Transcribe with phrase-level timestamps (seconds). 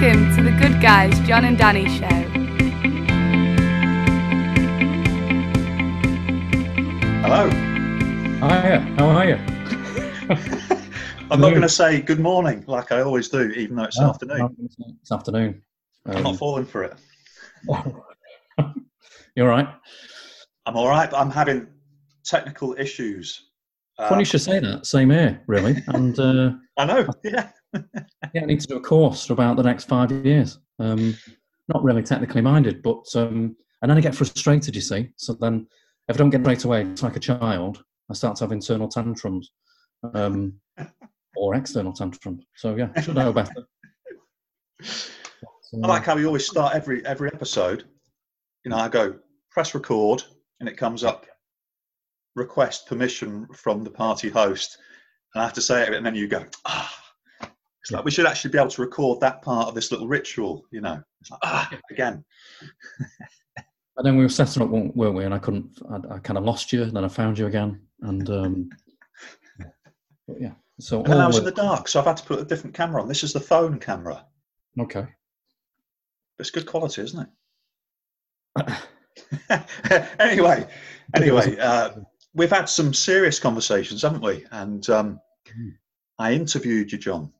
[0.00, 2.06] Welcome to the Good Guys John and Danny Show.
[7.26, 7.50] Hello.
[8.38, 9.34] Hiya, how are you?
[11.32, 14.10] I'm not going to say good morning like I always do, even though it's No,
[14.10, 14.56] afternoon.
[15.02, 15.62] It's afternoon.
[16.06, 16.94] I'm not Um, falling for it.
[19.34, 19.66] you're right.
[20.64, 21.66] I'm all right, but I'm having
[22.24, 23.48] technical issues.
[23.98, 24.86] Uh, Funny you should say that.
[24.86, 25.82] Same here, really.
[25.88, 27.08] And uh, I know.
[27.24, 27.48] Yeah.
[28.34, 30.58] yeah, I need to do a course for about the next five years.
[30.78, 31.16] Um,
[31.68, 34.74] not really technically minded, but um, and then I get frustrated.
[34.74, 35.66] You see, so then
[36.08, 37.82] if I don't get straight away, it's like a child.
[38.10, 39.52] I start to have internal tantrums,
[40.14, 40.54] um,
[41.36, 42.44] or external tantrums.
[42.56, 43.52] So yeah, I should know better.
[44.82, 47.84] So, I like how we always start every every episode.
[48.64, 49.18] You know, I go
[49.50, 50.22] press record,
[50.60, 51.26] and it comes up
[52.34, 54.78] request permission from the party host,
[55.34, 56.97] and I have to say it, and then you go ah.
[57.88, 60.66] It's like we should actually be able to record that part of this little ritual.
[60.70, 62.22] You know, like ah again.
[63.96, 65.24] And then we were setting up, weren't we?
[65.24, 65.76] And I couldn't.
[65.90, 66.84] I, I kind of lost you.
[66.84, 67.80] And then I found you again.
[68.02, 68.70] And um,
[70.38, 70.52] yeah.
[70.78, 72.76] So And I was in the- the dark, so I've had to put a different
[72.76, 73.08] camera on.
[73.08, 74.24] This is the phone camera.
[74.80, 75.04] okay.
[76.38, 77.28] It's good quality, isn't
[78.56, 78.68] it?
[80.20, 80.68] anyway,
[81.16, 81.90] anyway, uh,
[82.34, 84.46] we've had some serious conversations, haven't we?
[84.52, 85.20] And um,
[85.58, 85.72] Mm.
[86.20, 87.32] I interviewed you, John.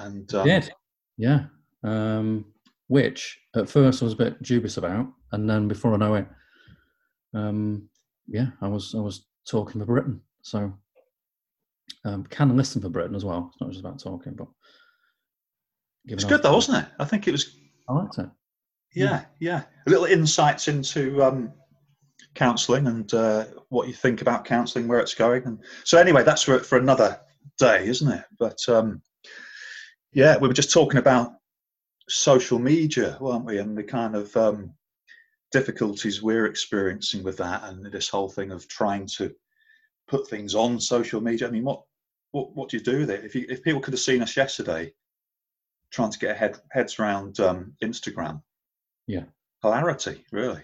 [0.00, 0.70] And um, did.
[1.16, 1.44] Yeah.
[1.84, 2.46] Um,
[2.88, 6.26] which at first I was a bit dubious about, and then before I know it,
[7.34, 7.88] um,
[8.26, 10.20] yeah, I was I was talking for Britain.
[10.42, 10.72] So
[12.04, 13.50] um, can listen for Britain as well.
[13.52, 14.48] It's not just about talking, but
[16.06, 16.90] it's giving good though, wasn't it?
[16.98, 17.56] I think it was.
[17.88, 18.28] I liked it.
[18.94, 19.62] Yeah, yeah.
[19.86, 21.52] A little insights into um,
[22.34, 26.42] counselling and uh, what you think about counselling, where it's going, and so anyway, that's
[26.42, 27.20] for for another
[27.58, 28.24] day, isn't it?
[28.38, 29.00] But um,
[30.12, 31.32] yeah, we were just talking about
[32.08, 34.72] social media, weren't we, and the kind of um,
[35.52, 39.32] difficulties we're experiencing with that, and this whole thing of trying to
[40.08, 41.48] put things on social media.
[41.48, 41.82] I mean, what
[42.32, 43.24] what what do you do with it?
[43.24, 44.92] If you, if people could have seen us yesterday,
[45.90, 48.42] trying to get head, heads around um, Instagram,
[49.06, 49.24] Yeah.
[49.62, 50.62] hilarity, really.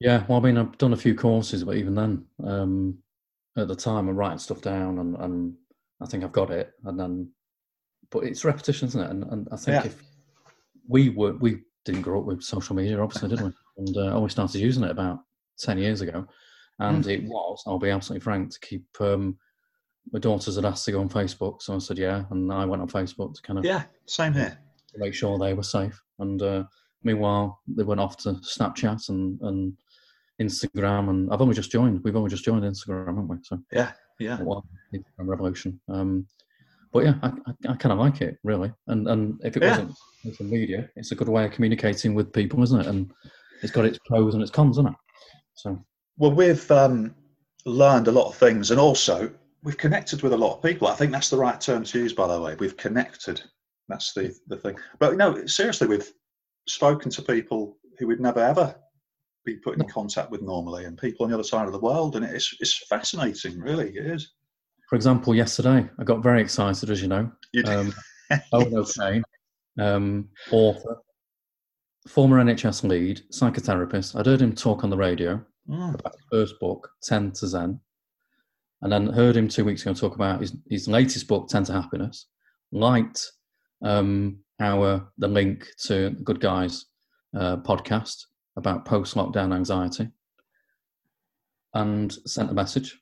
[0.00, 2.98] Yeah, well, I mean, I've done a few courses, but even then, um,
[3.56, 5.54] at the time, I'm writing stuff down, and, and
[6.00, 6.72] I think I've got it.
[6.84, 7.30] And then,
[8.10, 9.10] but it's repetition, isn't it?
[9.10, 9.90] And, and I think Yeah.
[9.90, 10.02] if
[10.88, 13.50] we were, we didn't grow up with social media, obviously, did we?
[13.78, 15.20] And uh, I only started using it about
[15.58, 16.26] ten years ago,
[16.78, 17.10] and Hmm.
[17.10, 18.84] it was, I'll be absolutely frank, to keep.
[19.00, 19.38] Um,
[20.12, 22.80] my daughters had asked to go on Facebook, so I said yeah, and I went
[22.80, 24.58] on Facebook to kind of Yeah, same here.
[24.92, 26.00] to make sure they were safe.
[26.18, 26.64] And uh,
[27.04, 29.76] meanwhile, they went off to Snapchat and, and
[30.40, 31.10] Instagram.
[31.10, 32.02] And I've only just joined.
[32.02, 33.36] We've only just joined Instagram, haven't we?
[33.42, 34.38] So, Yeah, yeah.
[34.38, 35.78] Instagram revolution.
[35.88, 36.26] Um,
[36.92, 38.72] but yeah, I, I, I kind of like it really.
[38.86, 39.70] And and if it Yeah.
[39.70, 42.86] wasn't social media, it's a good way of communicating with people, isn't it?
[42.86, 43.12] And
[43.62, 44.94] it's got its pros and its cons, isn't it?
[45.54, 45.78] So
[46.16, 47.14] Well, we've um,
[47.64, 49.30] learned a lot of things, and also
[49.62, 50.88] we've connected with a lot of people.
[50.88, 52.54] I think that's the right term to use, by the way.
[52.54, 53.42] We've connected.
[53.88, 54.76] That's the the thing.
[54.98, 56.12] But no, seriously, we've
[56.66, 58.76] spoken to people who we'd never ever
[59.44, 62.16] be put in contact with normally, and people on the other side of the world,
[62.16, 63.58] and it's it's fascinating.
[63.58, 64.32] Really, it is.
[64.88, 67.30] For example, yesterday I got very excited, as you know.
[67.52, 67.94] You Um,
[68.52, 69.22] Owen O'Kane,
[69.78, 70.98] um, author,
[72.06, 74.18] former NHS lead, psychotherapist.
[74.18, 77.78] I'd heard him talk on the radio Mm, about his first book, 10 to Zen,
[78.80, 81.72] and then heard him two weeks ago talk about his, his latest book, 10 to
[81.74, 82.26] Happiness.
[82.72, 83.32] Liked
[83.82, 86.86] um, our the link to the Good Guys
[87.36, 88.24] uh, podcast
[88.56, 90.08] about post lockdown anxiety,
[91.74, 92.98] and sent a message.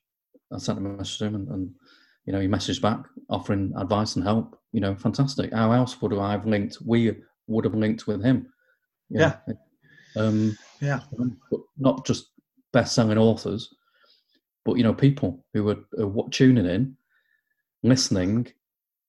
[0.53, 1.69] I sent a message to him, and, and
[2.25, 2.99] you know he messaged back
[3.29, 4.59] offering advice and help.
[4.71, 5.53] You know, fantastic.
[5.53, 6.77] How else would I have linked?
[6.85, 7.15] We
[7.47, 8.47] would have linked with him.
[9.09, 9.33] You know,
[10.15, 11.01] Um, yeah,
[11.49, 12.31] but not just
[12.73, 13.73] best-selling authors,
[14.65, 15.77] but you know, people who were,
[16.31, 16.97] tuning in,
[17.83, 18.47] listening,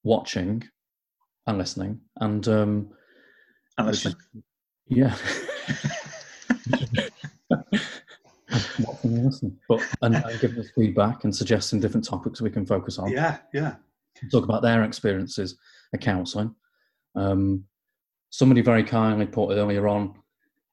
[0.04, 0.62] watching,
[1.46, 2.90] and listening, and um,
[3.76, 4.18] and which listen,
[4.86, 5.16] yeah,
[8.80, 13.10] watching but and, and giving us feedback and suggesting different topics we can focus on.
[13.10, 13.76] yeah, yeah,
[14.30, 15.56] Talk about their experiences
[15.92, 16.54] of counselling.
[17.14, 17.64] Um,
[18.30, 20.14] somebody very kindly put earlier on,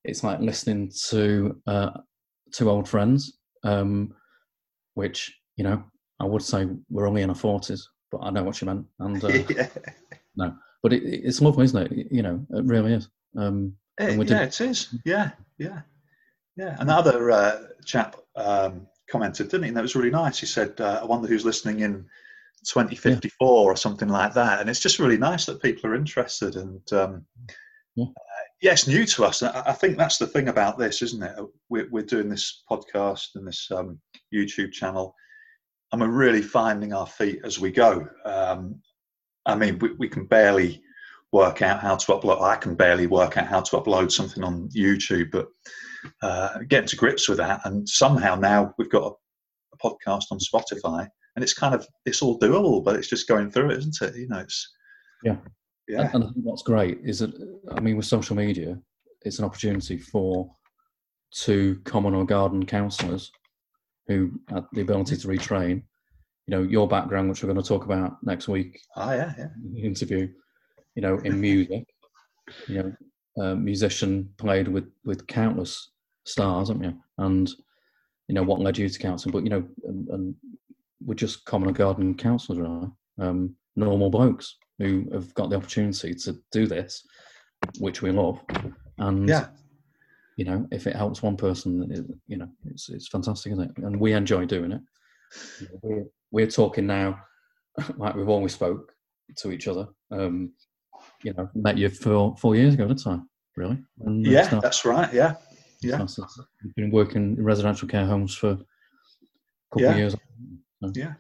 [0.04, 1.92] it's like listening to uh,
[2.52, 4.14] two old friends, um,
[4.94, 5.84] which you know
[6.20, 9.24] I would say we're only in our forties, but I know what you meant, and
[9.24, 9.68] uh, yeah.
[10.36, 12.08] No, but it, it's lovely, isn't it?
[12.12, 13.10] You know, it really is.
[13.38, 14.94] Um, we yeah, it is.
[15.06, 15.82] Yeah, yeah,
[16.56, 16.76] yeah.
[16.80, 19.68] Another uh, chap um, commented, didn't he?
[19.70, 20.40] And that was really nice.
[20.40, 22.06] He said, uh, "I wonder who's listening in
[22.66, 24.60] 2054 or something like that.
[24.60, 26.56] And it's just really nice that people are interested.
[26.56, 27.26] And um,
[27.96, 28.06] Yeah.
[28.06, 29.44] uh, yeah, it's new to us.
[29.44, 31.36] I, I think that's the thing about this, isn't it?
[31.70, 34.00] We're, we're doing this podcast and this um,
[34.34, 35.14] YouTube channel,
[35.92, 38.08] and we're really finding our feet as we go.
[38.26, 38.82] Um,
[39.46, 40.82] I mean, we, we can barely
[41.32, 42.42] work out how to upload.
[42.42, 45.48] I can barely work out how to upload something on YouTube, but
[46.22, 47.62] uh, getting to grips with that.
[47.66, 49.16] And somehow now we've got a,
[49.74, 53.52] a podcast on Spotify, and it's kind of it's all doable, but it's just going
[53.52, 54.16] through it, isn't it?
[54.16, 54.74] You know, it's
[55.24, 55.38] Yeah.
[55.88, 57.34] yeah, And, and I think what's great is that,
[57.72, 58.80] I mean, with social media,
[59.24, 60.50] it's an opportunity for
[61.32, 63.32] two common or garden counsellors
[64.08, 65.84] who had the ability to retrain.
[66.48, 69.48] You know, your background, which we're going to talk about next week, oh yeah, yeah,
[69.64, 70.28] in the interview.
[70.94, 71.86] You know, in music,
[72.68, 72.94] you know,
[73.44, 75.92] a musician played with with countless
[76.26, 76.98] stars, haven't you?
[77.18, 77.50] And
[78.28, 80.36] you know what led you to counselling, but you know, and, and
[81.04, 82.90] we're just common garden counsellors, really.
[83.20, 87.06] Um, normal blokes who have got the opportunity to do this,
[87.80, 88.40] which we love,
[88.98, 89.48] and yeah,
[90.38, 93.84] you know, if it helps one person, it, you know, it's it's fantastic, isn't it?
[93.84, 94.82] And we enjoy doing it.
[95.82, 97.20] We're, we're talking now
[97.98, 98.92] like we've always spoke
[99.38, 99.88] to each other.
[100.12, 100.54] Um,
[101.24, 103.20] you know, met you four four years ago, didn't I?
[103.56, 103.78] Really?
[104.02, 104.60] And, yeah.
[104.62, 105.12] That's right.
[105.14, 105.36] Yeah,
[105.82, 106.06] yeah.
[106.06, 108.58] started- You've been working in residential care homes for a
[109.72, 109.92] couple Yeah.
[109.92, 110.16] of years.
[110.94, 111.14] Yeah.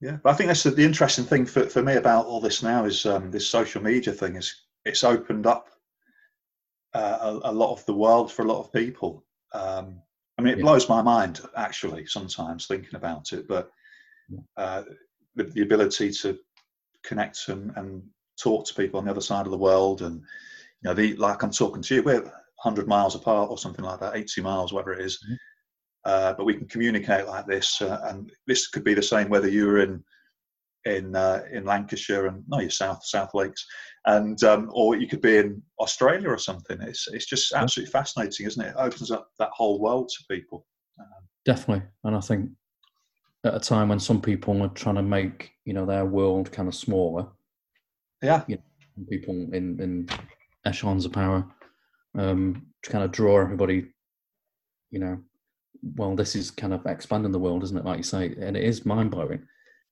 [0.00, 2.62] Yeah, but I think that's the, the interesting thing for, for me about all this
[2.62, 4.54] now is um, this social media thing is
[4.86, 5.68] it's opened up
[6.94, 9.24] uh, a, a lot of the world for a lot of people.
[9.52, 10.00] Um,
[10.38, 10.62] I mean, it Yeah.
[10.64, 13.70] blows my mind actually sometimes thinking about it, but
[14.56, 14.84] uh,
[15.34, 16.38] the, the ability to
[17.04, 18.02] connect and, and
[18.42, 21.42] talk to people on the other side of the world, and you know, the like
[21.42, 24.92] I'm talking to you, we're 100 miles apart or something like that, 80 miles, whatever
[24.92, 25.36] it is Mhm.
[26.04, 29.48] uh, but we can communicate like this, uh, and this could be the same whether
[29.48, 30.04] you were in
[30.86, 33.66] in uh, in Lancashire and no, you're south South Lakes,
[34.06, 36.80] and um, or you could be in Australia or something.
[36.80, 38.70] It's it's just absolutely fascinating, isn't it?
[38.70, 40.66] It opens up that whole world to people.
[40.98, 42.50] Um, Definitely, and I think
[43.44, 46.66] at a time when some people are trying to make you know their world kind
[46.66, 47.28] of smaller,
[48.22, 50.08] yeah, and people in in
[50.64, 51.46] echelons of power
[52.16, 53.86] um, to kind of draw everybody,
[54.90, 55.18] you know,
[55.96, 57.84] well, this is kind of expanding the world, isn't it?
[57.84, 59.42] Like you say, and it is mind blowing.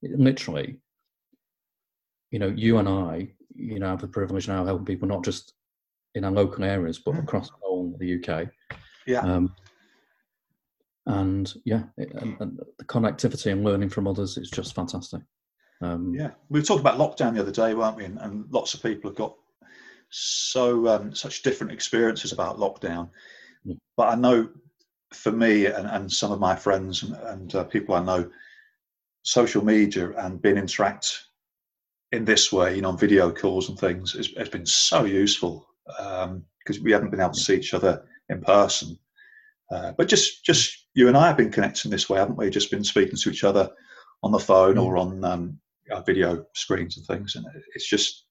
[0.02, 0.76] Literally,
[2.30, 5.24] you know, you and I, you know, have the privilege now of helping people not
[5.24, 5.54] just
[6.14, 7.22] in our local areas, but Mm.
[7.22, 8.48] across the whole the UK.
[9.06, 9.54] yeah, Um,
[11.06, 15.22] and yeah, it, and, and the connectivity and learning from others is just fantastic.
[15.80, 16.32] Um, yeah.
[16.50, 18.04] We were talking about lockdown the other day, weren't we?
[18.04, 19.34] And, and lots of people have got
[20.10, 23.10] so um, such different experiences about lockdown.
[23.96, 24.48] But I know
[25.12, 28.30] for me and, and some of my friends and, and uh, people I know,
[29.22, 31.24] social media and being interact
[32.12, 35.66] in this way, you know, on video calls and things, has, has been so useful
[35.86, 38.98] because we haven't been able to see each other in person.
[39.70, 42.48] Uh, but just just you and I have been connecting this way, haven't we?
[42.48, 43.70] Just been speaking to each other
[44.22, 44.84] on the phone Mm.
[44.84, 45.60] or on um,
[45.92, 47.44] our video screens and things, and
[47.74, 48.24] it's just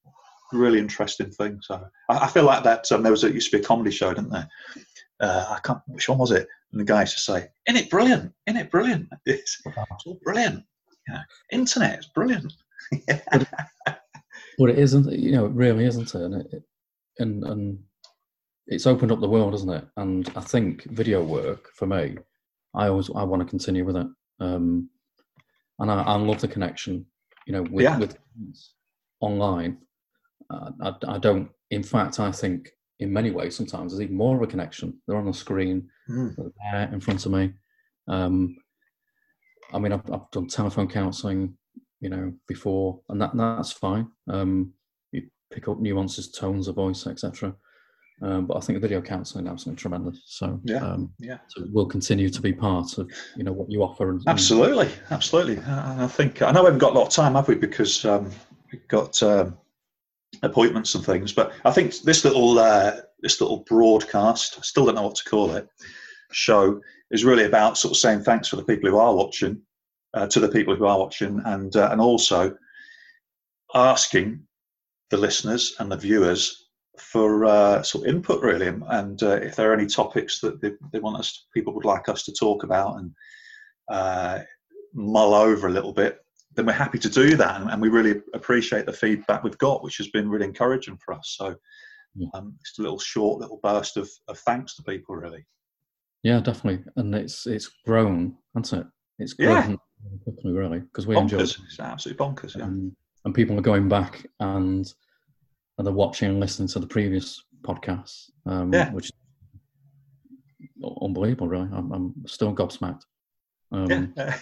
[0.53, 1.59] really interesting thing.
[1.61, 2.91] So I, I feel like that.
[2.91, 4.47] Um, there was a, used to be a comedy show, didn't there?
[5.19, 5.79] Uh, I can't.
[5.87, 6.47] Which one was it?
[6.71, 8.33] And the guy used to say, "In it, brilliant!
[8.45, 9.07] In it, brilliant!
[9.25, 10.63] It's, it's all brilliant!
[11.07, 11.19] You know,
[11.51, 12.53] internet is brilliant."
[14.59, 16.21] But it isn't, you know, it really isn't it?
[16.21, 16.63] And, it,
[17.19, 17.79] and and
[18.67, 19.85] it's opened up the world, isn't it?
[19.97, 22.17] And I think video work for me,
[22.75, 24.07] I always I want to continue with it.
[24.39, 24.89] Um,
[25.79, 27.05] and I, I love the connection,
[27.45, 27.97] you know, with Yeah.
[27.97, 28.17] with
[29.21, 29.77] online.
[30.49, 31.49] Uh, I, I don't.
[31.71, 34.97] In fact, I think in many ways sometimes there's even more of a connection.
[35.07, 36.35] They're on the screen, Mm.
[36.37, 37.53] they're there in front of me.
[38.07, 38.55] Um,
[39.73, 41.57] I mean, I've, I've done telephone counselling,
[41.99, 44.07] you know, before, and that that's fine.
[44.29, 44.71] Um,
[45.11, 47.53] you pick up nuances, tones of voice, etc.
[48.21, 50.21] Um, but I think video counselling is absolutely tremendous.
[50.25, 50.77] So Yeah.
[50.77, 51.39] um, Yeah.
[51.49, 54.09] so it will continue to be part of you know what you offer.
[54.09, 55.57] And, and- Absolutely, absolutely.
[55.57, 57.55] And I think I know we haven't got a lot of time, have we?
[57.55, 58.31] Because um,
[58.71, 59.57] we've got um,
[60.43, 61.33] appointments and things.
[61.33, 65.29] But I think this little uh, this little broadcast, I still don't know what to
[65.29, 65.67] call it,
[66.31, 66.81] show
[67.11, 69.61] is really about sort of saying thanks for the people who are watching,
[70.13, 72.55] uh, to the people who are watching, and uh, and also
[73.73, 74.41] asking
[75.09, 76.67] the listeners and the viewers
[76.97, 80.71] for uh, sort of input really, and, uh, if there are any topics that they,
[80.91, 83.11] they want us, people would like us to talk about and
[83.89, 84.39] uh,
[84.93, 86.19] mull over a little bit,
[86.57, 89.83] then we're happy to do that, and, and we really appreciate the feedback we've got,
[89.83, 91.35] which has been really encouraging for us.
[91.37, 91.55] So
[92.15, 92.27] Yeah.
[92.33, 95.45] um, it's a little short, little burst of, of thanks to people, really.
[96.23, 98.87] Yeah, definitely, and it's it's grown, hasn't it?
[99.19, 99.65] It's Yeah.
[99.67, 99.77] grown
[100.23, 101.57] quickly, really, because we enjoyed it.
[101.65, 102.57] It's absolutely bonkers.
[102.57, 102.63] Yeah.
[102.65, 104.91] Um, and people are going back and
[105.77, 108.91] and they're watching and listening to the previous podcasts, um, Yeah.
[108.91, 109.11] which is
[111.03, 111.47] unbelievable.
[111.47, 113.03] Really, I'm, I'm still gobsmacked.
[113.71, 114.39] Um, yeah.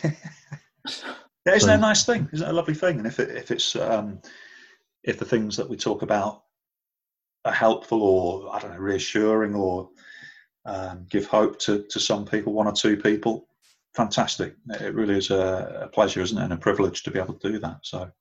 [1.46, 2.28] yeah, isn't that a nice thing?
[2.34, 2.98] Isn't it a lovely thing?
[2.98, 4.20] And if it, if it's um,
[5.04, 6.44] if the things that we talk about
[7.46, 9.90] are helpful or I don't know, reassuring or
[10.66, 13.48] um, give hope to to some people, one or two people,
[13.96, 14.56] fantastic.
[14.82, 17.52] It really is a, a pleasure, isn't it, and a privilege to be able to
[17.52, 17.78] do that.
[17.84, 18.12] So.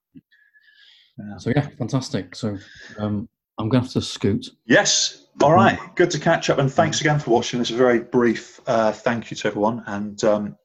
[1.18, 1.36] Yeah.
[1.38, 2.34] So yeah, fantastic.
[2.34, 2.58] So
[2.98, 3.28] um,
[3.58, 4.50] I'm going to have to scoot.
[4.66, 5.26] Yes.
[5.42, 5.78] All right.
[5.94, 7.58] Good to catch up, and thanks again for watching.
[7.58, 10.56] This very brief uh, thank you to everyone, and um,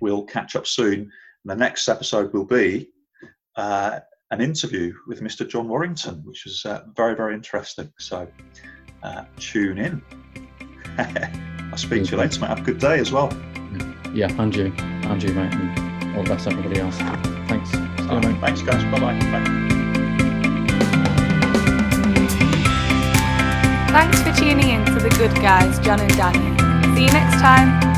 [0.00, 1.10] we'll catch up soon.
[1.44, 2.88] And the next episode will be
[3.56, 5.48] uh, an interview with Mr.
[5.48, 7.92] John Warrington, which is uh, very, very interesting.
[7.98, 8.28] So
[9.02, 10.02] uh, tune in.
[10.98, 12.48] I'll speak to you later, mate.
[12.48, 13.32] Have a good day as well.
[14.14, 16.96] Yeah, and you, and you, mate, and all the best to everybody else.
[17.48, 17.70] Thanks.
[17.70, 18.40] See you, mate.
[18.40, 18.84] Thanks, guys.
[18.84, 19.18] Bye-bye.
[19.30, 19.72] Bye.
[23.90, 26.96] Thanks for tuning in to The Good Guys, John and Danny.
[26.96, 27.91] See you next time.